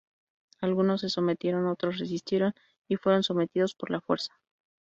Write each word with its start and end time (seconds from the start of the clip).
Algunos 0.61 1.01
se 1.01 1.09
sometieron, 1.09 1.67
otros 1.67 1.99
resistieron 1.99 2.55
y 2.89 2.95
fueron 2.95 3.21
sometidos 3.21 3.75
por 3.75 3.91
la 3.91 4.01
fuerza. 4.01 4.33